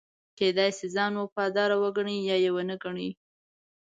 [0.37, 3.09] کېدای شي ځان وفادار وګڼي یا یې ونه ګڼي.